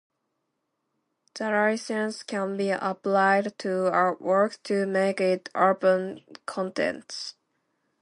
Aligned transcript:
The 1.35 1.51
license 1.51 2.23
can 2.23 2.57
be 2.57 2.71
applied 2.71 3.55
to 3.59 3.93
a 3.95 4.13
work 4.15 4.57
to 4.63 4.87
make 4.87 5.21
it 5.21 5.49
open 5.53 6.21
content. 6.47 7.35